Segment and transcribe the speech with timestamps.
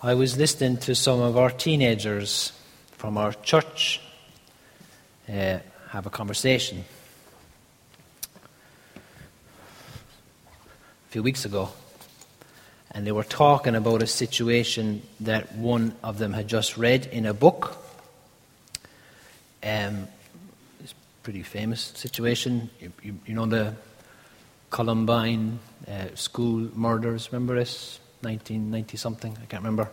[0.00, 2.52] I was listening to some of our teenagers
[2.92, 4.00] from our church
[5.28, 5.58] uh,
[5.88, 6.84] have a conversation
[8.36, 8.38] a
[11.08, 11.70] few weeks ago.
[12.92, 17.26] And they were talking about a situation that one of them had just read in
[17.26, 17.76] a book.
[19.64, 20.06] Um,
[20.78, 22.70] it's a pretty famous situation.
[22.78, 23.74] You, you, you know the
[24.70, 27.98] Columbine uh, school murders, remember this?
[28.20, 29.90] 1990 something, I can't remember.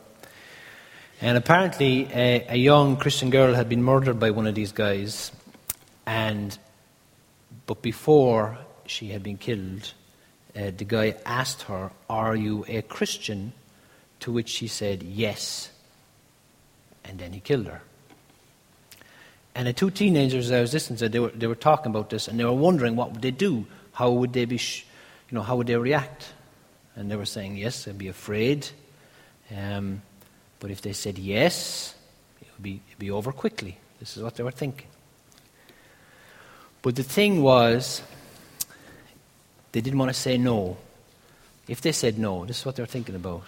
[1.21, 5.31] And apparently, a, a, young Christian girl had been murdered by one of these guys,
[6.05, 6.57] and
[7.65, 9.93] but before she had been killed,
[10.55, 13.53] uh, the guy asked her, "Are you a Christian?"
[14.21, 15.69] To which she said, "Yes."
[17.05, 17.81] And then he killed her.
[19.55, 22.27] And the two teenagers I was listening to, they were, they were talking about this,
[22.27, 23.65] and they were wondering what would they do?
[23.93, 24.85] How would they be, sh-
[25.29, 26.33] you know, how would they react?
[26.95, 28.67] And they were saying, yes, they'd be afraid.
[29.55, 30.01] Um,
[30.59, 31.93] but if they said yes,
[32.41, 33.77] it would be, it'd be over quickly.
[33.99, 34.87] This is what they were thinking.
[36.81, 38.01] But the thing was,
[39.71, 40.77] they didn't want to say no.
[41.67, 43.43] If they said no, this is what they were thinking about.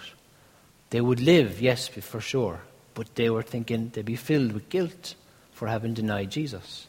[0.89, 2.61] They would live, yes, for sure.
[2.93, 5.15] But they were thinking they'd be filled with guilt
[5.51, 6.87] for having denied Jesus.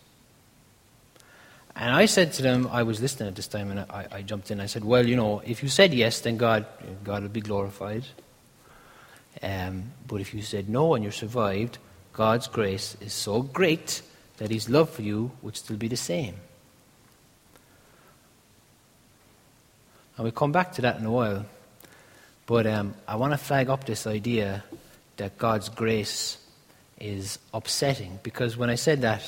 [1.80, 4.50] And I said to them, I was listening at this time, and I, I, jumped
[4.50, 4.60] in.
[4.60, 6.66] I said, Well, you know, if you said yes, then God,
[7.04, 8.04] God will be glorified.
[9.40, 11.78] Um, but if you said no and you survived,
[12.12, 14.02] God's grace is so great
[14.38, 16.34] that His love for you would still be the same.
[20.16, 21.46] And we'll come back to that in a while.
[22.46, 24.64] But um, I want to flag up this idea
[25.16, 26.38] that God's grace
[26.98, 29.22] is upsetting because when I said that,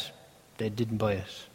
[0.59, 1.47] they didn't buy it.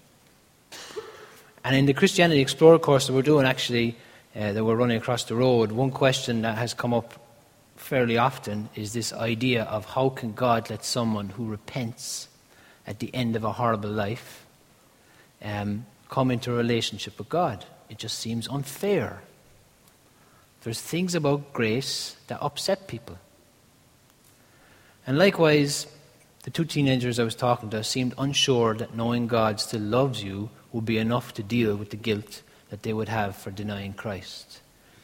[1.66, 3.98] And in the Christianity Explored course that we're doing, actually,
[4.36, 7.20] uh, that we're running across the road, one question that has come up
[7.76, 12.28] fairly often is this idea of how can God let someone who repents
[12.86, 14.46] at the end of a horrible life
[15.42, 17.66] um, come into a relationship with God?
[17.90, 19.24] It just seems unfair.
[20.62, 23.18] There's things about grace that upset people.
[25.08, 25.88] And likewise,
[26.44, 30.52] the two teenagers I was talking to seemed unsure that knowing God still loves you
[30.76, 34.60] would be enough to deal with the guilt that they would have for denying Christ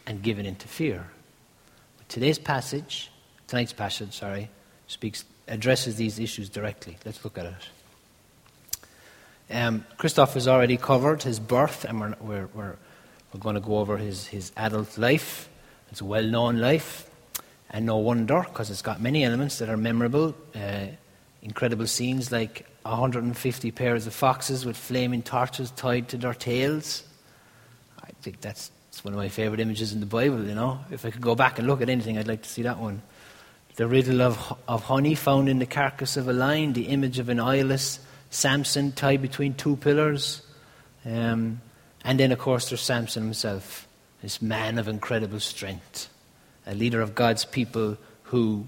[0.05, 1.07] and giving into fear.
[1.97, 3.09] But today's passage,
[3.47, 4.49] tonight's passage, sorry,
[4.87, 6.97] speaks addresses these issues directly.
[7.05, 7.69] Let's look at it.
[9.49, 12.75] Um, Christoph has already covered his birth, and we're, we're, we're,
[13.33, 15.47] we're going to go over his, his adult life.
[15.89, 17.09] It's a well known life,
[17.69, 20.35] and no wonder, because it's got many elements that are memorable.
[20.53, 20.87] Uh,
[21.41, 27.03] incredible scenes like 150 pairs of foxes with flaming torches tied to their tails.
[28.02, 28.72] I think that's,
[29.03, 30.79] one of my favorite images in the Bible, you know.
[30.91, 33.02] If I could go back and look at anything, I'd like to see that one.
[33.78, 37.29] The riddle of, of honey found in the carcass of a lion, the image of
[37.29, 38.00] an eyeless
[38.31, 40.41] Samson tied between two pillars.
[41.06, 41.62] Um,
[42.03, 43.88] and then, of course, there's Samson himself,
[44.22, 46.09] this man of incredible strength,
[46.66, 48.66] a leader of God's people who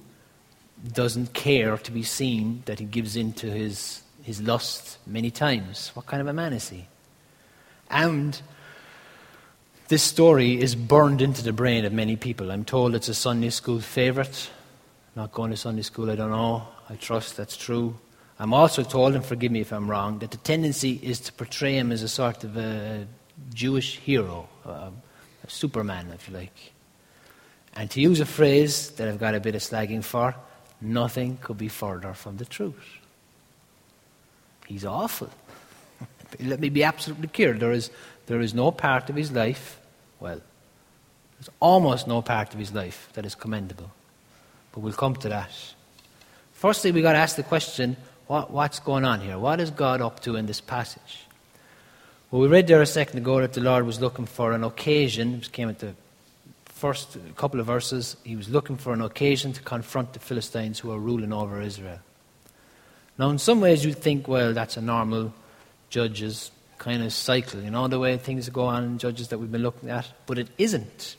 [0.92, 5.92] doesn't care to be seen that he gives in to his his lust many times.
[5.94, 6.88] What kind of a man is he?
[7.90, 8.42] And
[9.90, 12.52] this story is burned into the brain of many people.
[12.52, 14.50] I'm told it's a Sunday school favorite.
[15.16, 16.68] Not going to Sunday school, I don't know.
[16.90, 17.96] I trust that's true.
[18.40, 21.78] I'm also told, and forgive me if I'm wrong, that the tendency is to portray
[21.78, 23.06] him as a sort of a
[23.54, 24.92] Jewish hero, a, a
[25.48, 26.74] Superman, if you like.
[27.76, 30.36] And to use a phrase that I've got a bit of slagging for,
[30.84, 33.00] nothing could be further from the truth.
[34.68, 35.30] He's awful.
[36.40, 37.54] Let me be absolutely clear.
[37.54, 37.90] There is,
[38.28, 39.80] there is no part of his life,
[40.20, 40.42] well,
[41.38, 43.92] there's almost no part of his life that is commendable.
[44.72, 45.52] But we'll come to that.
[46.54, 47.98] Firstly, we've got to ask the question
[48.28, 49.38] what, what's going on here?
[49.38, 51.26] What is God up to in this passage?
[52.32, 55.36] Well, we read there a second ago that the Lord was looking for an occasion.
[55.36, 55.94] It came at the
[56.84, 58.18] first couple of verses.
[58.26, 62.00] He was looking for an occasion to confront the Philistines who are ruling over Israel.
[63.18, 65.34] Now, in some ways, you'd think, well, that's a normal
[65.90, 69.50] Judges kind of cycle, you know, the way things go on in Judges that we've
[69.50, 71.16] been looking at, but it isn't.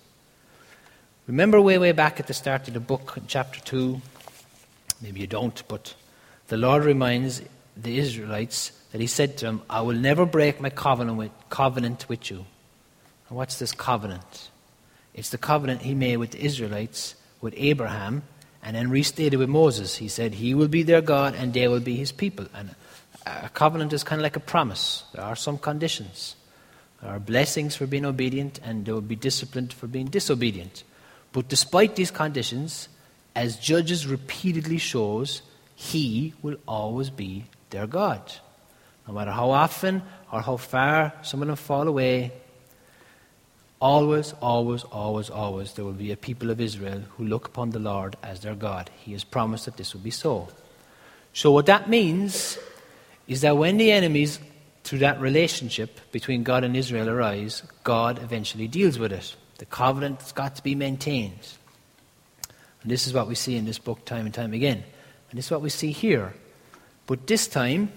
[1.26, 4.02] Remember way, way back at the start of the book, chapter 2,
[5.00, 5.94] maybe you don't, but
[6.49, 7.40] the Lord reminds
[7.75, 12.06] the Israelites that He said to them, I will never break my covenant with, covenant
[12.06, 12.44] with you.
[13.28, 14.50] And what's this covenant?
[15.14, 18.22] It's the covenant He made with the Israelites, with Abraham,
[18.62, 19.96] and then restated with Moses.
[19.96, 22.46] He said, He will be their God and they will be His people.
[22.55, 22.75] And
[23.26, 25.05] a covenant is kind of like a promise.
[25.14, 26.37] There are some conditions.
[27.00, 30.84] There are blessings for being obedient, and there will be discipline for being disobedient.
[31.32, 32.88] But despite these conditions,
[33.34, 35.43] as Judges repeatedly shows,
[35.75, 38.22] He will always be their God.
[39.06, 40.02] No matter how often
[40.32, 42.32] or how far some of them fall away,
[43.81, 47.79] always, always, always, always, there will be a people of Israel who look upon the
[47.79, 48.91] Lord as their God.
[49.00, 50.49] He has promised that this will be so.
[51.32, 52.59] So, what that means
[53.26, 54.38] is that when the enemies,
[54.85, 59.35] through that relationship between God and Israel, arise, God eventually deals with it.
[59.59, 61.55] The covenant's got to be maintained.
[62.82, 64.85] And this is what we see in this book time and time again.
[65.31, 66.35] And this is what we see here.
[67.06, 67.91] But this time,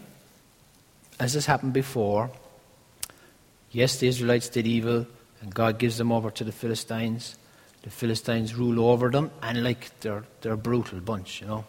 [1.19, 2.31] as has happened before,
[3.71, 5.05] yes, the Israelites did evil,
[5.41, 7.37] and God gives them over to the Philistines.
[7.83, 11.65] The Philistines rule over them, and like they're, they're a brutal bunch, you know.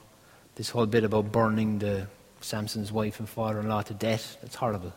[0.56, 2.08] This whole bit about burning the
[2.40, 4.92] Samson's wife and father in law to death, that's horrible.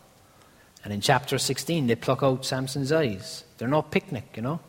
[0.84, 3.44] And in chapter 16, they pluck out Samson's eyes.
[3.58, 4.60] They're no picnic, you know.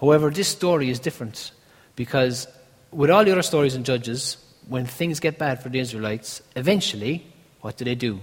[0.00, 1.52] However, this story is different
[1.96, 2.46] because
[2.90, 4.36] with all the other stories in Judges,
[4.68, 7.26] when things get bad for the Israelites, eventually,
[7.62, 8.20] what do they do?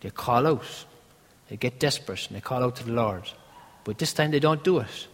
[0.00, 0.84] They call out.
[1.48, 3.24] They get desperate and they call out to the Lord.
[3.86, 5.06] But this time they don't do it.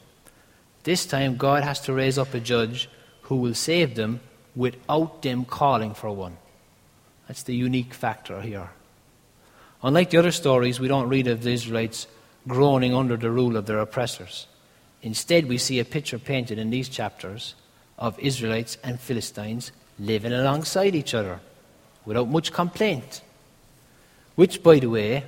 [0.84, 2.88] This time God has to raise up a judge
[3.20, 4.20] who will save them
[4.56, 6.38] without them calling for one.
[7.28, 8.70] That's the unique factor here.
[9.82, 12.06] Unlike the other stories, we don't read of the Israelites
[12.48, 14.46] groaning under the rule of their oppressors.
[15.02, 17.54] Instead, we see a picture painted in these chapters
[17.98, 21.40] of Israelites and Philistines living alongside each other
[22.06, 23.20] without much complaint.
[24.34, 25.24] Which, by the way,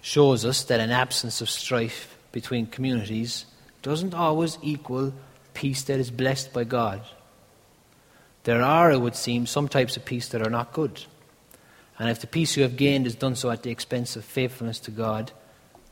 [0.00, 3.46] shows us that an absence of strife between communities
[3.82, 5.12] doesn't always equal
[5.54, 7.02] peace that is blessed by God.
[8.44, 11.04] There are, it would seem, some types of peace that are not good.
[11.98, 14.80] And if the peace you have gained is done so at the expense of faithfulness
[14.80, 15.30] to God,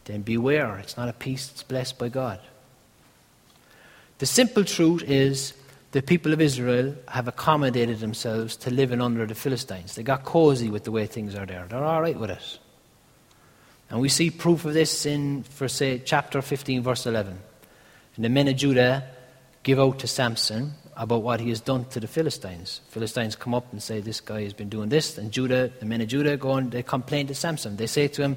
[0.05, 0.79] then beware.
[0.79, 2.41] It's not a peace that's blessed by God.
[4.19, 5.55] The simple truth is
[5.93, 9.95] the people of Israel have accommodated themselves to living under the Philistines.
[9.95, 11.67] They got cozy with the way things are there.
[11.69, 12.59] They're all right with it.
[13.91, 17.39] And we see proof of this in, for say, chapter 15, verse 11.
[18.17, 19.05] And the men of Judah
[19.63, 22.81] give out to Samson about what he has done to the Philistines.
[22.89, 25.19] Philistines come up and say, This guy has been doing this.
[25.19, 27.77] And Judah, the men of Judah go and they complain to Samson.
[27.77, 28.37] They say to him,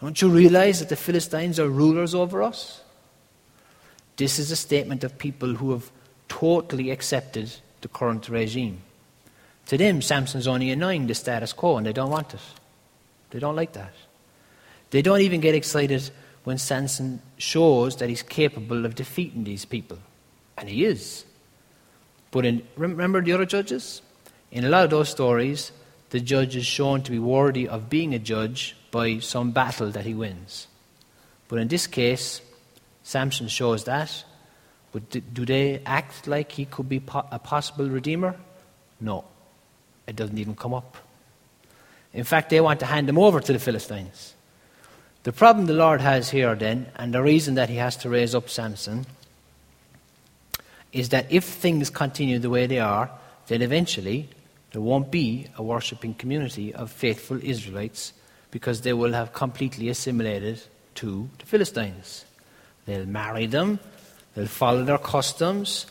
[0.00, 2.82] Don't you realize that the Philistines are rulers over us?
[4.16, 5.92] This is a statement of people who have
[6.28, 8.80] totally accepted the current regime.
[9.66, 12.40] To them, Samson's only annoying the status quo, and they don't want it.
[13.30, 13.92] They don't like that.
[14.90, 16.10] They don't even get excited
[16.44, 19.98] when Samson shows that he's capable of defeating these people.
[20.56, 21.24] And he is.
[22.30, 24.02] But in, remember the other judges?
[24.50, 25.72] In a lot of those stories,
[26.10, 30.06] the judge is shown to be worthy of being a judge by some battle that
[30.06, 30.66] he wins.
[31.48, 32.40] But in this case,
[33.02, 34.24] Samson shows that.
[34.92, 38.36] But do they act like he could be a possible redeemer?
[39.00, 39.24] No.
[40.06, 40.96] It doesn't even come up.
[42.14, 44.34] In fact, they want to hand him over to the Philistines.
[45.28, 48.34] The problem the Lord has here, then, and the reason that he has to raise
[48.34, 49.04] up Samson,
[50.90, 53.10] is that if things continue the way they are,
[53.46, 54.30] then eventually
[54.72, 58.14] there won't be a worshipping community of faithful Israelites
[58.50, 60.62] because they will have completely assimilated
[60.94, 62.24] to the Philistines.
[62.86, 63.80] They'll marry them,
[64.34, 65.84] they'll follow their customs,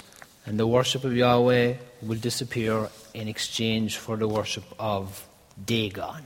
[0.47, 5.27] and the worship of Yahweh will disappear in exchange for the worship of
[5.63, 6.23] Dagon.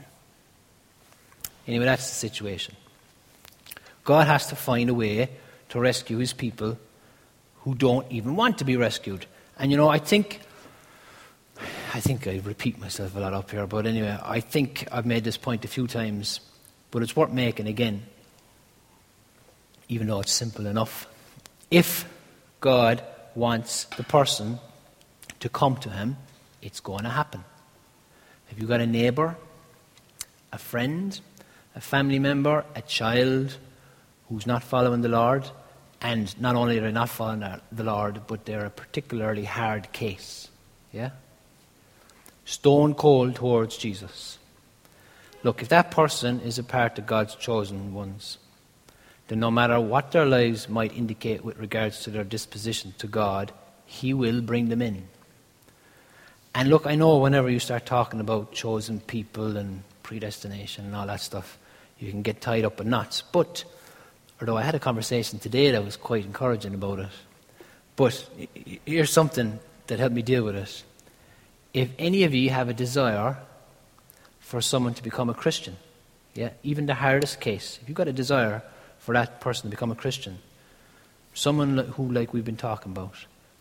[1.68, 2.74] Anyway, that's the situation.
[4.04, 5.30] God has to find a way
[5.70, 6.78] to rescue his people
[7.60, 9.26] who don't even want to be rescued.
[9.58, 10.40] And you know, I think
[11.94, 15.24] I think I repeat myself a lot up here, but anyway, I think I've made
[15.24, 16.40] this point a few times,
[16.90, 18.02] but it's worth making again
[19.92, 21.06] even though it's simple enough.
[21.70, 22.08] If
[22.60, 23.02] God
[23.34, 24.58] wants the person
[25.40, 26.16] to come to Him,
[26.62, 27.44] it's going to happen.
[28.46, 29.36] Have you got a neighbor,
[30.50, 31.20] a friend,
[31.74, 33.58] a family member, a child
[34.32, 35.46] who's not following the Lord,
[36.00, 40.48] and not only are they not following the Lord, but they're a particularly hard case?
[40.90, 41.10] Yeah?
[42.46, 44.38] Stone cold towards Jesus.
[45.42, 48.38] Look, if that person is a part of God's chosen ones,
[49.28, 53.52] then no matter what their lives might indicate with regards to their disposition to God,
[53.84, 55.08] He will bring them in.
[56.54, 61.06] And look, I know whenever you start talking about chosen people and predestination and all
[61.06, 61.58] that stuff,
[61.98, 63.22] you can get tied up in knots.
[63.22, 63.64] But,
[64.40, 67.08] although I had a conversation today that was quite encouraging about it,
[67.96, 68.28] but
[68.84, 70.82] here's something that helped me deal with it.
[71.74, 73.38] If any of you have a desire
[74.40, 75.76] for someone to become a Christian,
[76.34, 78.62] yeah, even the hardest case, if you've got a desire
[79.02, 80.38] for that person to become a Christian.
[81.34, 83.14] Someone who, like we've been talking about,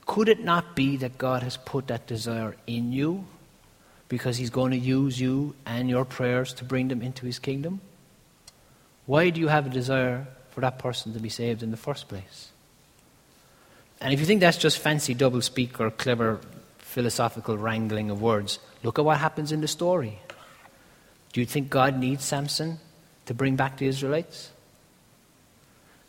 [0.06, 3.25] Could it not be that God has put that desire in you
[4.08, 7.82] because He's going to use you and your prayers to bring them into His kingdom?
[9.06, 12.08] Why do you have a desire for that person to be saved in the first
[12.08, 12.51] place?
[14.00, 16.39] And if you think that's just fancy double speak or clever
[16.79, 20.20] philosophical wrangling of words, look at what happens in the story.
[21.34, 22.79] Do you think God needs Samson
[23.27, 24.51] to bring back the Israelites?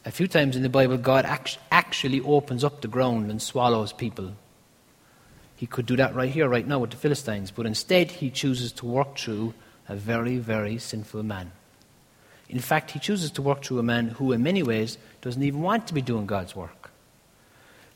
[0.04, 1.25] A few times in the Bible, God
[1.70, 4.34] actually opens up the ground and swallows people.
[5.54, 8.72] He could do that right here, right now, with the Philistines, but instead, he chooses
[8.72, 9.54] to work through
[9.88, 11.52] a very, very sinful man.
[12.52, 15.62] In fact, he chooses to work through a man who, in many ways, doesn't even
[15.62, 16.90] want to be doing God's work.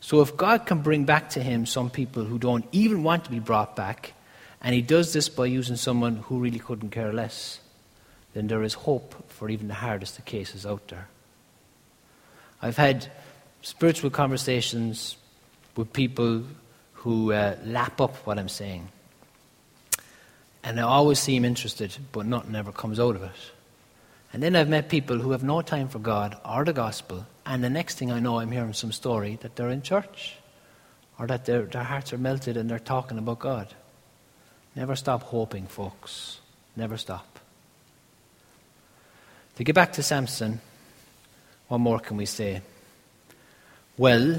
[0.00, 3.30] So, if God can bring back to him some people who don't even want to
[3.30, 4.14] be brought back,
[4.62, 7.60] and he does this by using someone who really couldn't care less,
[8.32, 11.08] then there is hope for even the hardest of cases out there.
[12.62, 13.08] I've had
[13.60, 15.18] spiritual conversations
[15.76, 16.44] with people
[16.94, 18.88] who uh, lap up what I'm saying.
[20.64, 23.52] And they always seem interested, but nothing ever comes out of it.
[24.36, 27.64] And then I've met people who have no time for God or the gospel, and
[27.64, 30.34] the next thing I know, I'm hearing some story that they're in church
[31.18, 33.72] or that their, their hearts are melted and they're talking about God.
[34.74, 36.38] Never stop hoping, folks.
[36.76, 37.38] Never stop.
[39.54, 40.60] To get back to Samson,
[41.68, 42.60] what more can we say?
[43.96, 44.38] Well,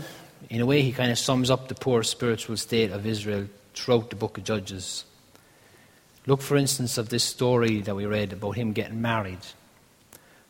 [0.51, 4.11] in a way, he kind of sums up the poor spiritual state of Israel throughout
[4.11, 5.05] the book of Judges.
[6.27, 9.39] Look, for instance, of this story that we read about him getting married.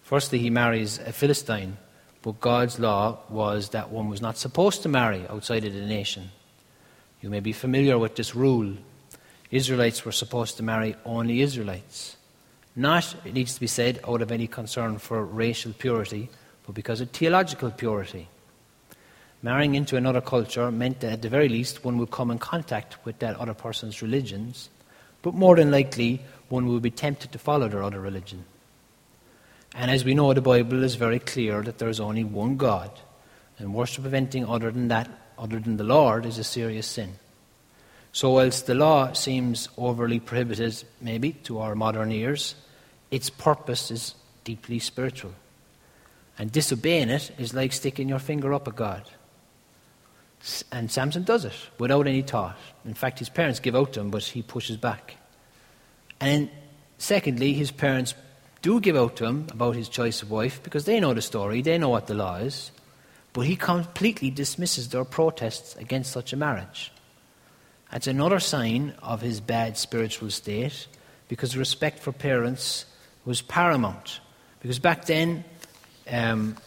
[0.07, 1.75] Firstly, he marries a Philistine,
[2.21, 6.31] but God's law was that one was not supposed to marry outside of the nation.
[7.19, 8.77] You may be familiar with this rule.
[9.51, 12.15] Israelites were supposed to marry only Israelites.
[12.73, 16.29] Not, it needs to be said, out of any concern for racial purity,
[16.65, 18.29] but because of theological purity.
[19.41, 22.95] Marrying into another culture meant that at the very least one would come in contact
[23.03, 24.69] with that other person's religions,
[25.21, 28.45] but more than likely one would be tempted to follow their other religion.
[29.77, 32.89] And as we know, the Bible is very clear that there is only one God,
[33.60, 35.07] and worship of anything other than that,
[35.38, 37.13] other than the Lord, is a serious sin.
[38.12, 42.55] So, whilst the law seems overly prohibited, maybe to our modern ears,
[43.12, 45.36] its purpose is deeply spiritual.
[46.39, 49.03] And disobeying it is like sticking your finger up at God.
[50.72, 52.57] And Samson does it without any thought.
[52.84, 55.17] In fact, his parents give out to him, but he pushes back.
[56.19, 56.50] And
[56.98, 58.15] secondly, his parents
[58.67, 61.62] do give out to him about his choice of wife because they know the story,
[61.62, 62.71] they know what the law is.
[63.31, 66.91] But he completely dismisses their protests against such a marriage.
[67.89, 70.88] That's another sign of his bad spiritual state
[71.29, 72.86] because respect for parents
[73.24, 74.19] was paramount.
[74.59, 75.45] Because back then,
[76.12, 76.57] um,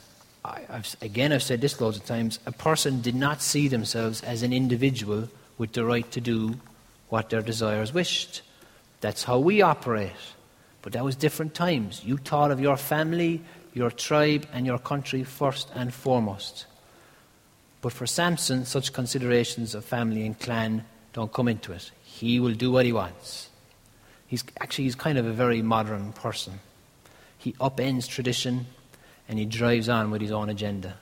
[0.43, 4.23] I, have again, I've said this loads of times, a person did not see themselves
[4.23, 5.29] as an individual
[5.59, 6.55] with the right to do
[7.11, 8.41] what their desires wished.
[9.03, 10.13] That's how we operate.
[10.83, 12.03] But that was different times.
[12.05, 13.43] You thought of your family,
[13.75, 16.67] your tribe, and your country first and foremost.
[17.83, 21.91] But for Samson, such considerations of family and clan don't come into it.
[22.03, 23.49] He will do what he wants.
[24.27, 26.61] He's actually he's kind of a very modern person.
[27.37, 28.67] He upends tradition
[29.29, 30.95] and he drives on with his own agenda.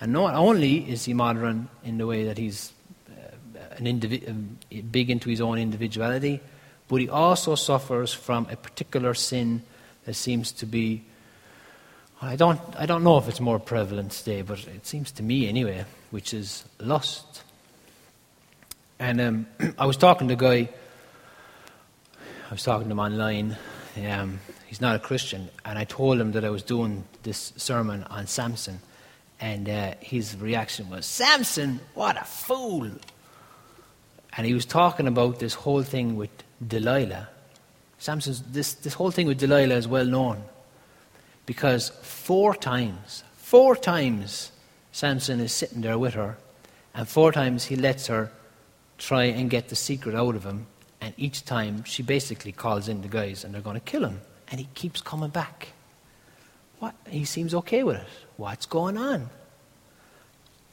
[0.00, 2.72] And not only is he modern in the way that he's
[3.10, 4.58] uh, an indivi- um,
[4.90, 6.40] big into his own individuality,
[6.88, 9.62] but he also suffers from a particular sin
[10.04, 11.02] that seems to be,
[12.22, 15.48] I don't, I don't know if it's more prevalent today, but it seems to me
[15.48, 17.42] anyway, which is lust.
[18.98, 19.46] And um,
[19.78, 20.68] I was talking to a guy,
[22.48, 23.56] I was talking to him online.
[24.08, 25.48] Um, he's not a Christian.
[25.64, 28.78] And I told him that I was doing this sermon on Samson.
[29.40, 32.90] And uh, his reaction was, Samson, what a fool.
[34.36, 36.30] And he was talking about this whole thing with
[36.64, 37.28] Delilah.
[37.98, 40.42] Samson's, this, this whole thing with Delilah is well known.
[41.44, 44.50] Because four times, four times,
[44.92, 46.36] Samson is sitting there with her,
[46.94, 48.30] and four times he lets her
[48.98, 50.66] try and get the secret out of him,
[51.00, 54.20] and each time she basically calls in the guys and they're going to kill him
[54.48, 55.68] and he keeps coming back.
[56.78, 56.94] What?
[57.08, 58.06] He seems okay with it.
[58.36, 59.30] What's going on?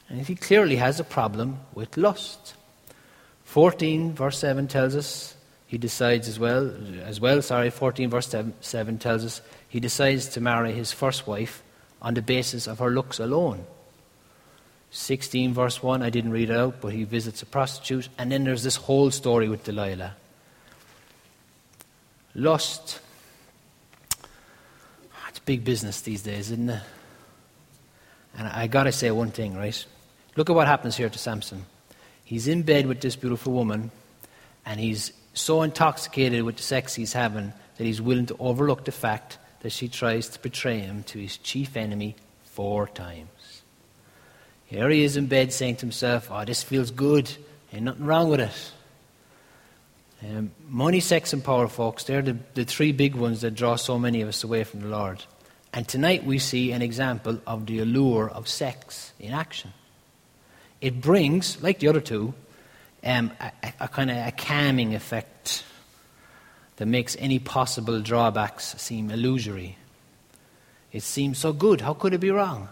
[0.09, 2.55] And he clearly has a problem with lust.
[3.45, 5.32] 14 verse 7 tells us
[5.73, 6.71] he decides as well,
[7.03, 11.25] as well, sorry, 14 verse 7, 7 tells us he decides to marry his first
[11.25, 11.63] wife
[11.99, 13.65] on the basis of her looks alone.
[14.91, 18.07] 16 verse 1, I didn't read it out, but he visits a prostitute.
[18.19, 20.13] And then there's this whole story with Delilah.
[22.35, 22.99] Lust
[24.21, 26.83] ah, It's big business these days, isn't it?
[28.37, 29.83] And I got to say one thing, right?
[30.35, 31.65] Look at what happens here to Samson.
[32.23, 33.89] He's in bed with this beautiful woman,
[34.67, 38.91] and he's so intoxicated with the sex he's having that he's willing to overlook the
[38.91, 43.61] fact that she tries to betray him to his chief enemy four times.
[44.65, 47.31] Here he is in bed saying to himself, Oh, this feels good.
[47.71, 48.71] Ain't nothing wrong with it.
[50.23, 53.99] Um, money, sex, and power, folks, they're the, the three big ones that draw so
[53.99, 55.23] many of us away from the Lord.
[55.73, 59.73] And tonight we see an example of the allure of sex in action.
[60.79, 62.33] It brings, like the other two,
[63.03, 65.63] um, a, a, kind of a calming effect
[66.77, 69.77] that makes any possible drawbacks seem illusory.
[70.91, 71.81] It seems so good.
[71.81, 72.69] How could it be wrong?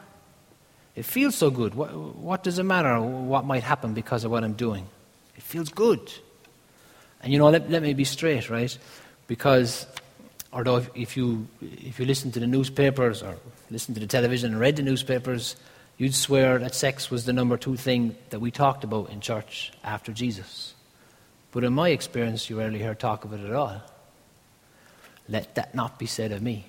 [0.96, 1.74] It feels so good.
[1.74, 4.88] What, what does it matter what might happen because of what I'm doing?
[5.36, 6.12] It feels good.
[7.22, 8.76] And you know, let, let me be straight, right?
[9.28, 9.86] Because
[10.52, 13.38] although if, you, if you listen to the newspapers or
[13.70, 15.56] listen to the television and read the newspapers,
[15.98, 19.72] you'd swear that sex was the number two thing that we talked about in church
[19.84, 20.74] after Jesus.
[21.52, 23.82] But in my experience, you rarely hear talk of it at all.
[25.28, 26.66] Let that not be said of me.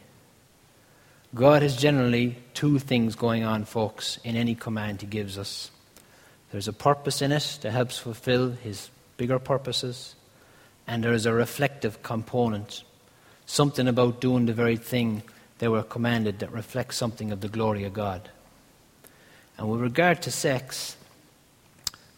[1.35, 5.71] God has generally two things going on, folks, in any command He gives us.
[6.51, 10.15] There's a purpose in it that helps fulfill His bigger purposes,
[10.87, 12.83] and there is a reflective component,
[13.47, 15.23] something about doing the very thing
[15.59, 18.29] they were commanded that reflects something of the glory of God.
[19.59, 20.97] And with regard to sex,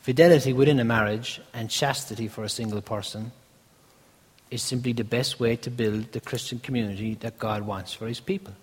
[0.00, 3.32] fidelity within a marriage and chastity for a single person
[4.50, 8.20] is simply the best way to build the Christian community that God wants for His
[8.20, 8.54] people.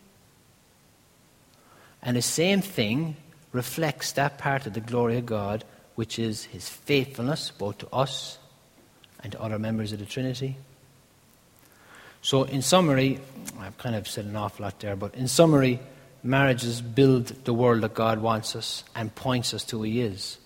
[2.02, 3.16] And the same thing
[3.52, 5.64] reflects that part of the glory of God,
[5.96, 8.38] which is His faithfulness both to us
[9.22, 10.58] and to other members of the Trinity.
[12.24, 13.20] So, in summary,
[13.60, 15.80] I've kind of said an awful lot there, but in summary,
[16.24, 20.38] marriages build the world that God wants us and points us to who He is.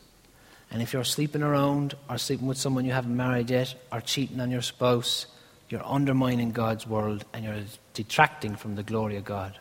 [0.72, 4.40] And if you're sleeping around or sleeping with someone you haven't married yet or cheating
[4.40, 5.26] on your spouse,
[5.70, 9.58] you're undermining God's world and you're detracting from the glory of God.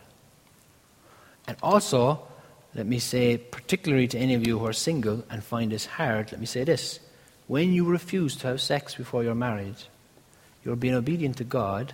[1.47, 2.27] And also,
[2.73, 6.31] let me say, particularly to any of you who are single and find this hard,
[6.31, 6.99] let me say this.
[7.47, 9.75] When you refuse to have sex before you're married,
[10.63, 11.93] you're being obedient to God,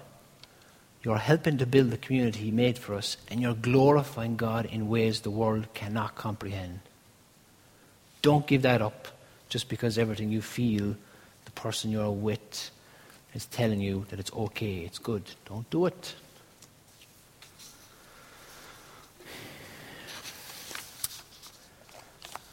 [1.03, 4.87] you're helping to build the community He made for us, and you're glorifying God in
[4.87, 6.79] ways the world cannot comprehend.
[8.21, 9.07] Don't give that up
[9.49, 10.95] just because everything you feel,
[11.45, 12.69] the person you're with,
[13.33, 15.23] is telling you that it's okay, it's good.
[15.45, 16.15] Don't do it.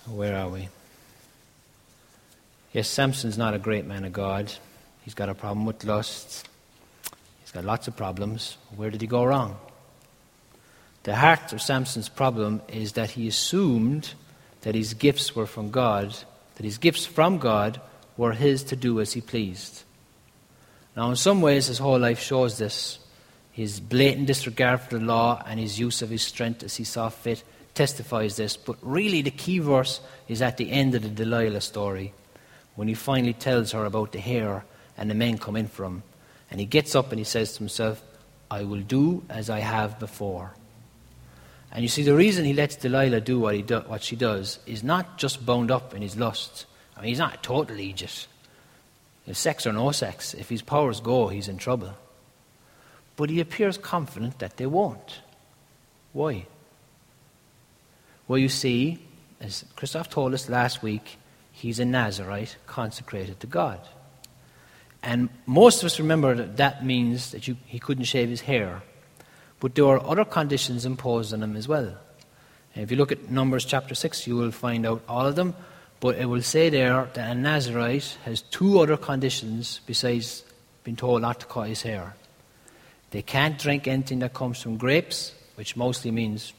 [0.07, 0.69] Where are we?
[2.73, 4.51] Yes, Samson's not a great man of God.
[5.05, 6.48] He's got a problem with lust.
[7.49, 8.59] He's got lots of problems.
[8.77, 9.57] Where did he go wrong?
[11.05, 14.13] The heart of Samson's problem is that he assumed
[14.61, 16.15] that his gifts were from God,
[16.57, 17.81] that his gifts from God
[18.19, 19.83] were his to do as he pleased.
[20.95, 22.99] Now, in some ways, his whole life shows this.
[23.51, 27.09] His blatant disregard for the law and his use of his strength as he saw
[27.09, 28.59] fit testifies this.
[28.59, 32.13] But really, the key verse is at the end of the Delilah story
[32.75, 34.67] when he finally tells her about the hair
[34.99, 36.03] and the men come in for him.
[36.51, 38.03] And he gets up and he says to himself,
[38.51, 40.55] I will do as I have before.
[41.71, 44.59] And you see, the reason he lets Delilah do what, he do, what she does
[44.67, 46.65] is not just bound up in his lusts.
[46.97, 48.27] I mean, he's not a total idiot.
[49.27, 51.95] If sex or no sex, if his powers go, he's in trouble.
[53.17, 55.21] But he appears confident that they won't.
[56.15, 56.47] Why?
[58.27, 58.99] Well, you see,
[59.41, 61.19] as Christoph told us last week,
[61.53, 63.81] he's a Nazarite consecrated to God.
[65.03, 68.83] And most of us remember that that means that you, he couldn't shave his hair.
[69.61, 71.97] But there are other conditions imposed on him as well.
[72.75, 75.55] And if you look at Numbers chapter 6, you will find out all of them.
[76.01, 80.45] But it will say there that a Nazarite has two other conditions besides
[80.85, 82.15] being told not to cut his hair.
[83.11, 86.53] They can't drink anything that comes from grapes, which mostly means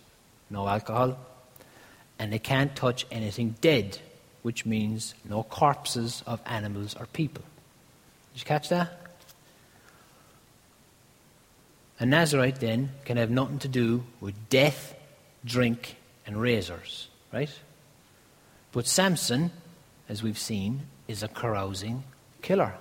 [0.50, 1.18] no alcohol
[2.20, 3.98] and they can't touch anything dead,
[4.42, 7.44] which means no corpses of animals or people.
[8.34, 8.94] Did you catch that?
[12.00, 14.96] A Nazarite then can have nothing to do with death,
[15.44, 17.54] drink, and razors, right?
[18.72, 19.52] But Samson,
[20.08, 22.04] as we've seen, is a carousing
[22.42, 22.76] killer.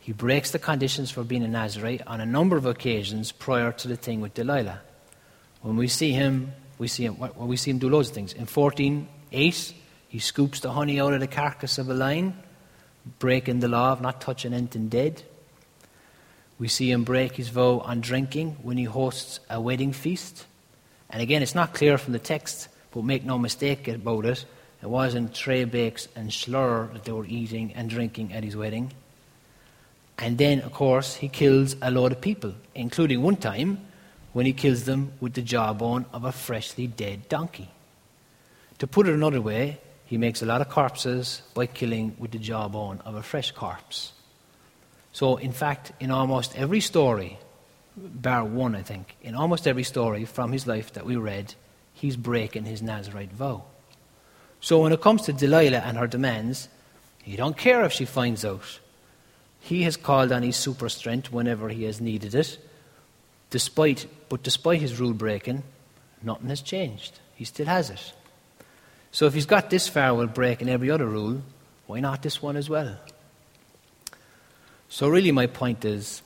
[0.00, 3.88] He breaks the conditions for being a Nazarite on a number of occasions prior to
[3.88, 4.80] the thing with Delilah.
[5.60, 8.32] When we see him we see him, well, we see him do loads of things.
[8.32, 9.74] In 14.8,
[10.08, 12.34] he scoops the honey out of the carcass of a lion,
[13.18, 15.22] breaking the law of not touching anything dead.
[16.58, 20.46] We see him break his vow on drinking when he hosts a wedding feast.
[21.10, 24.44] And again, it's not clear from the text, but make no mistake about it,
[24.82, 28.92] It wasn't tray bakes and slur that they were eating and drinking at his wedding.
[30.18, 33.80] And then, of course, he kills a lot of people, including one time
[34.32, 37.70] when he kills them with the jawbone of a freshly dead donkey.
[38.78, 42.38] To put it another way, he makes a lot of corpses by killing with the
[42.38, 44.12] jawbone of a fresh corpse.
[45.12, 47.38] So, in fact, in almost every story,
[47.94, 51.54] bar one, I think, in almost every story from his life that we read,
[51.92, 53.64] he's breaking his Nazarite vow.
[54.60, 56.70] So, when it comes to Delilah and her demands,
[57.22, 58.80] he don't care if she finds out.
[59.60, 62.56] He has called on his super strength whenever he has needed it.
[63.50, 65.64] Despite, but despite his rule breaking,
[66.22, 67.20] nothing has changed.
[67.34, 68.12] He still has it.
[69.10, 71.42] So if he's got this far while breaking every other rule,
[71.86, 72.98] why not this one as well?
[74.90, 76.22] So, really, my point is,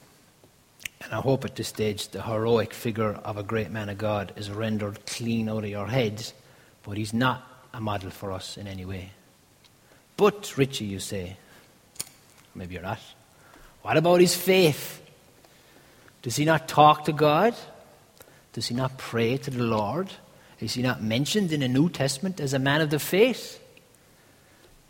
[1.01, 4.33] and I hope at this stage the heroic figure of a great man of God
[4.37, 6.33] is rendered clean out of your heads,
[6.83, 7.42] but he's not
[7.73, 9.11] a model for us in any way.
[10.16, 11.37] But, Richie, you say,
[12.55, 13.01] maybe you're not.
[13.83, 15.01] What about his faith?
[16.23, 17.55] Does he not talk to God?
[18.53, 20.09] Does he not pray to the Lord?
[20.62, 23.61] Is he not mentioned in the New Testament as a man of the faith?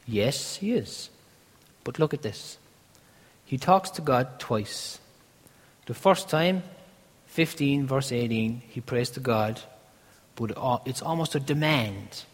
[0.07, 1.09] Yes, he is.
[1.83, 2.59] But look at this.
[3.47, 4.99] He talks to God twice.
[5.87, 6.63] The first time,
[7.29, 9.63] 15, verse 18, he prays to God,
[10.37, 10.53] but
[10.85, 12.25] it's almost a demand.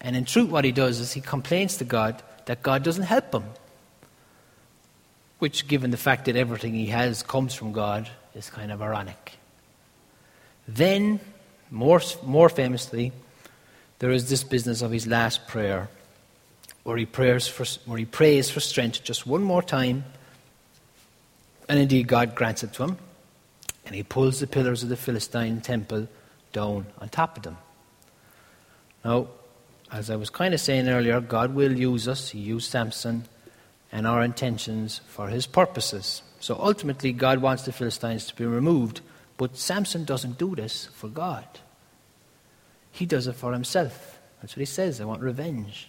[0.00, 3.34] And in truth, what he does is he complains to God that God doesn't help
[3.34, 3.44] him.
[5.40, 9.32] Which, given the fact that everything he has comes from God, is kind of ironic.
[10.68, 11.18] Then,
[11.70, 13.12] more, more famously,
[13.98, 15.88] there is this business of his last prayer,
[16.84, 20.04] where he, prays for, where he prays for strength just one more time,
[21.68, 22.98] and indeed God grants it to him,
[23.84, 26.08] and he pulls the pillars of the Philistine temple
[26.52, 27.58] down on top of them.
[29.04, 29.28] Now,
[29.90, 32.30] as I was kind of saying earlier, God will use us.
[32.30, 33.24] He used Samson
[33.90, 36.22] and our intentions for his purposes.
[36.40, 39.00] So ultimately, God wants the Philistines to be removed
[39.38, 41.46] but Samson doesn't do this for God.
[42.90, 44.18] He does it for himself.
[44.42, 45.00] That's what he says.
[45.00, 45.88] I want revenge.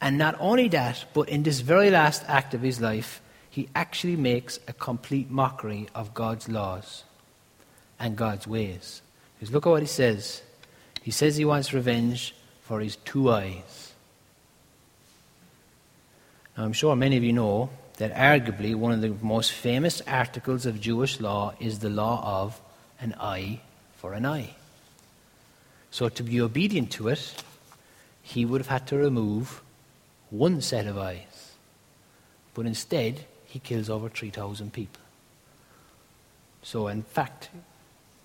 [0.00, 4.16] And not only that, but in this very last act of his life, he actually
[4.16, 7.04] makes a complete mockery of God's laws
[7.98, 9.02] and God's ways.
[9.34, 10.42] Because look at what he says.
[11.02, 13.92] He says he wants revenge for his two eyes.
[16.56, 20.64] Now, I'm sure many of you know that arguably one of the most famous articles
[20.64, 22.58] of Jewish law is the law of
[22.98, 23.60] an eye
[23.98, 24.54] for an eye.
[25.90, 27.44] So, to be obedient to it,
[28.22, 29.60] he would have had to remove
[30.30, 31.52] one set of eyes.
[32.54, 35.02] But instead, he kills over 3,000 people.
[36.62, 37.50] So, in fact,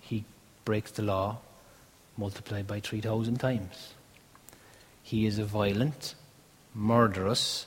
[0.00, 0.24] he
[0.64, 1.36] breaks the law
[2.16, 3.92] multiplied by 3,000 times.
[5.02, 6.14] He is a violent,
[6.74, 7.66] murderous,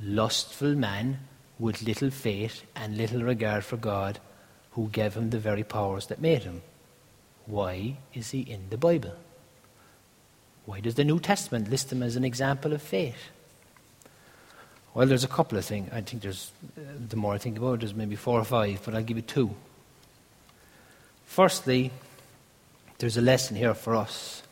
[0.00, 1.18] lustful man
[1.60, 4.18] with little faith and little regard for God
[4.72, 6.62] who gave him the very powers that made him.
[7.46, 9.14] Why is he in the Bible?
[10.64, 13.28] Why does the New Testament list him as an example of faith?
[14.94, 15.90] Well, there's a couple of things.
[15.92, 18.80] I think there's, uh, the more I think about it, there's maybe four or five,
[18.84, 19.54] but I'll give you two.
[21.26, 21.92] Firstly,
[22.98, 24.42] there's a lesson here for us.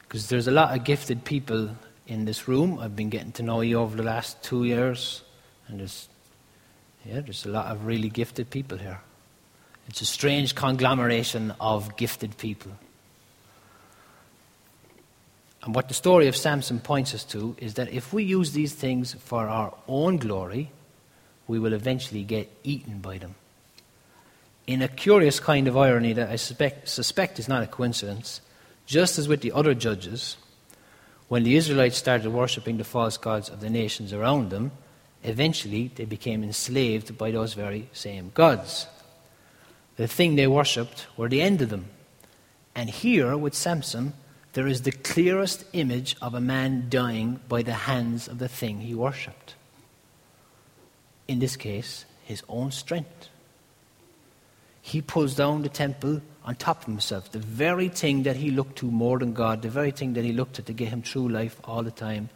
[0.00, 1.70] Because there's a lot of gifted people
[2.06, 2.78] in this room.
[2.78, 5.22] I've been getting to know you over the last two years.
[5.72, 6.06] And there's,
[7.06, 9.00] yeah, there's a lot of really gifted people here.
[9.88, 12.72] It's a strange conglomeration of gifted people.
[15.62, 18.74] And what the story of Samson points us to is that if we use these
[18.74, 20.70] things for our own glory,
[21.48, 23.34] we will eventually get eaten by them.
[24.66, 28.42] In a curious kind of irony that I suspect, suspect is not a coincidence,
[28.84, 30.36] just as with the other judges,
[31.28, 34.72] when the Israelites started worshipping the false gods of the nations around them,
[35.22, 38.86] eventually they became enslaved by those very same gods.
[39.96, 41.86] The thing they worshipped were the end of them.
[42.74, 44.14] And here with Samson,
[44.54, 48.80] there is the clearest image of a man dying by the hands of the thing
[48.80, 49.54] he worshipped.
[51.28, 53.28] In this case, his own strength.
[54.80, 58.76] He pulls down the temple on top of himself, the very thing that he looked
[58.78, 61.28] to more than God, the very thing that he looked at to get him through
[61.28, 62.30] life all the time,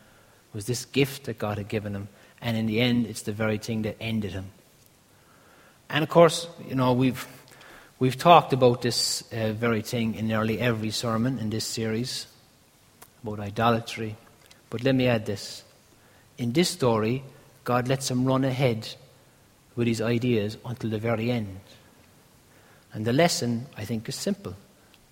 [0.52, 2.08] was this gift that God had given him
[2.40, 4.50] and in the end, it's the very thing that ended him.
[5.88, 7.26] And of course, you know, we've,
[7.98, 12.26] we've talked about this uh, very thing in nearly every sermon in this series
[13.22, 14.16] about idolatry.
[14.70, 15.62] But let me add this.
[16.38, 17.22] In this story,
[17.64, 18.94] God lets him run ahead
[19.74, 21.60] with his ideas until the very end.
[22.92, 24.54] And the lesson, I think, is simple.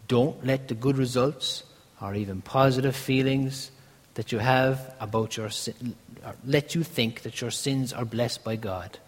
[0.08, 1.64] Don't let the good results
[2.00, 3.70] or even positive feelings
[4.14, 8.44] that you have about your sin, uh, let you think that your sins are blessed
[8.44, 8.98] by God.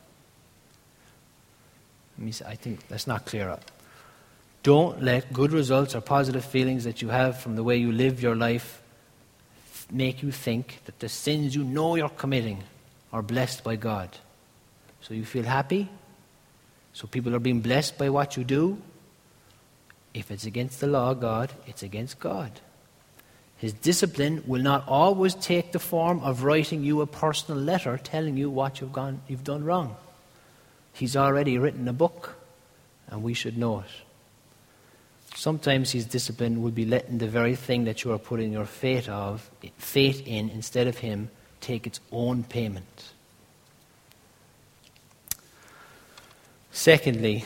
[2.20, 3.70] I think that's not clear up.
[4.62, 8.22] Don't let good results or positive feelings that you have from the way you live
[8.22, 8.82] your life
[9.90, 12.64] make you think that the sins you know you're committing
[13.12, 14.10] are blessed by God.
[15.02, 15.88] So you feel happy.
[16.92, 18.78] So people are being blessed by what you do.
[20.14, 22.50] If it's against the law of God, it's against God.
[23.58, 28.36] His discipline will not always take the form of writing you a personal letter telling
[28.36, 29.96] you what you've, gone, you've done wrong.
[30.92, 32.36] He's already written a book,
[33.08, 33.90] and we should know it.
[35.34, 39.08] Sometimes his discipline will be letting the very thing that you are putting your faith
[39.08, 43.12] of faith in instead of him take its own payment.
[46.72, 47.44] Secondly,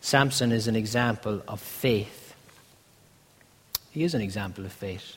[0.00, 2.27] Samson is an example of faith.
[3.98, 5.16] He is an example of faith.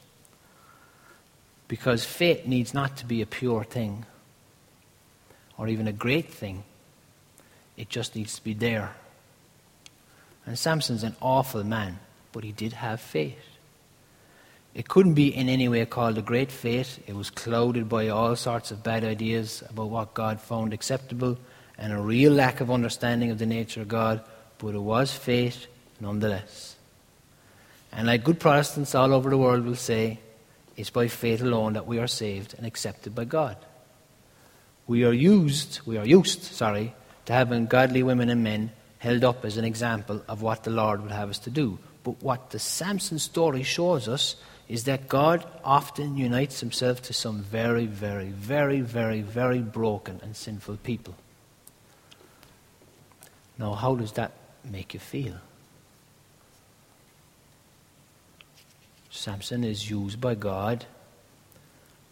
[1.68, 4.08] Because faith needs not to be a pure thing
[5.56, 6.64] or even a great thing,
[7.78, 8.96] it just needs to be there.
[10.48, 12.00] And Samson's an awful man,
[12.32, 13.46] but he did have faith.
[14.74, 17.04] It couldn't be in any way called a great faith.
[17.06, 21.38] It was clouded by all sorts of bad ideas about what God found acceptable
[21.78, 24.24] and a real lack of understanding of the nature of God,
[24.58, 25.68] but it was faith
[26.00, 26.78] nonetheless.
[27.92, 30.20] And like good Protestants all over the world will say,
[30.78, 33.58] it's by faith alone that we are saved and accepted by God.
[34.88, 39.46] We are used, we are used, sorry, to having godly women and men held up
[39.46, 41.80] as an example of what the Lord would have us to do.
[42.04, 44.36] But what the Samson story shows us
[44.68, 50.36] is that God often unites himself to some very, very, very, very, very broken and
[50.36, 51.16] sinful people.
[53.58, 54.32] Now, how does that
[54.64, 55.36] make you feel?
[59.12, 60.86] Samson is used by God,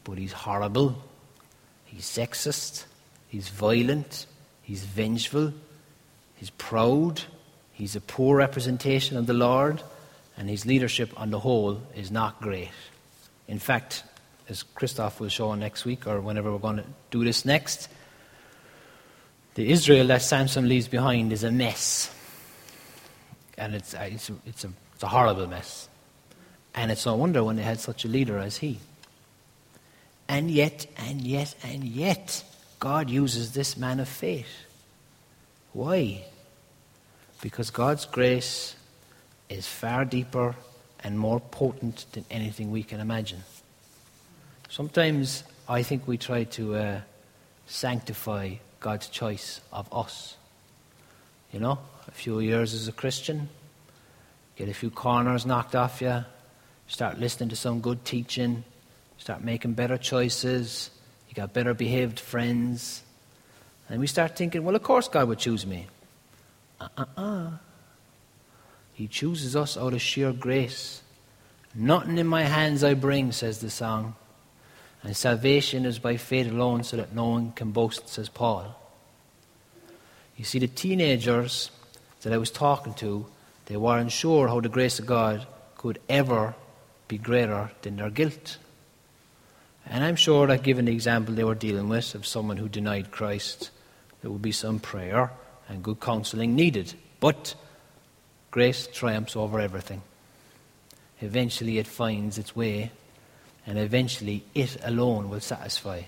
[0.04, 1.02] but he's horrible,
[1.86, 2.86] he's sexist,
[3.30, 4.26] he's violent,
[4.62, 5.54] he's vengeful,
[6.36, 7.22] he's proud,
[7.72, 9.82] he's a poor representation of the Lord
[10.38, 12.70] and his leadership on the whole is not great.
[13.48, 14.04] In fact,
[14.48, 17.90] as Christoph will show next week or whenever we're going to do this next,
[19.56, 22.14] the Israel that Samson leaves behind is a mess.
[23.58, 25.90] And it's, it's, a, it's, a, it's a horrible mess.
[26.76, 28.80] And it's no wonder when they had such a leader as he.
[30.28, 32.44] And yet, and yet, and yet,
[32.80, 34.66] God uses this man of faith.
[35.74, 36.26] Why?
[37.42, 38.76] Because God's grace
[39.50, 40.56] is far deeper
[41.04, 43.44] and more potent than anything we can imagine.
[44.70, 47.02] Sometimes I think we try to uh,
[47.66, 50.38] sanctify God's choice of us.
[51.52, 53.50] You know, a few years as a Christian,
[54.56, 56.24] get a few corners knocked off you,
[56.90, 58.64] start listening to some good teaching,
[59.20, 60.90] start making better choices,
[61.30, 63.04] you got better behaved friends,
[63.88, 65.88] and we start thinking, well, of course God would choose me.
[66.82, 67.52] Uh uh uh.
[68.94, 71.02] He chooses us out of sheer grace.
[71.74, 74.16] Nothing in my hands I bring, says the song.
[75.04, 78.76] And salvation is by faith alone, so that no one can boast, says Paul.
[80.36, 81.70] You see, the teenagers
[82.22, 83.28] that I was talking to,
[83.68, 85.46] they weren't sure how the grace of God
[85.78, 86.56] could ever
[87.10, 88.58] be greater than their guilt.
[89.86, 93.12] And I'm sure that given the example they were dealing with of someone who denied
[93.12, 93.72] Christ,
[94.22, 95.32] there would be some prayer
[95.68, 96.94] and good counseling needed.
[97.20, 97.56] But
[98.52, 100.02] Grace triumphs over everything.
[101.22, 102.92] Eventually, it finds its way,
[103.68, 106.04] and eventually, it alone will satisfy.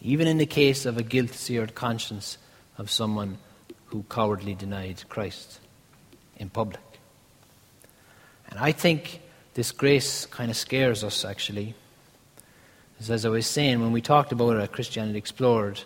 [0.00, 2.38] Even in the case of a guilt seared conscience
[2.78, 3.38] of someone
[3.86, 5.60] who cowardly denied Christ
[6.36, 6.80] in public.
[8.48, 9.20] And I think
[9.54, 11.74] this grace kind of scares us, actually.
[13.08, 15.80] As I was saying, when we talked about it Christianity Explored,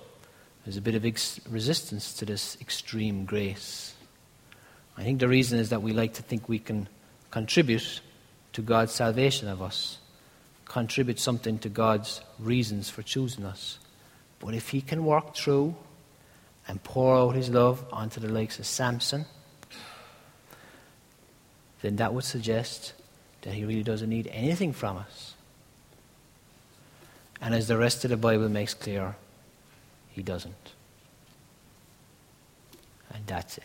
[0.64, 3.94] there's a bit of ex- resistance to this extreme grace.
[4.96, 6.88] I think the reason is that we like to think we can
[7.30, 8.00] contribute
[8.54, 9.98] to God's salvation of us,
[10.64, 13.78] contribute something to God's reasons for choosing us.
[14.40, 15.76] But if He can work through
[16.66, 19.26] and pour out His love onto the likes of Samson,
[21.82, 22.94] then that would suggest
[23.42, 25.34] that He really doesn't need anything from us.
[27.40, 29.16] And as the rest of the Bible makes clear,
[30.10, 30.72] He doesn't.
[33.12, 33.64] And that's it.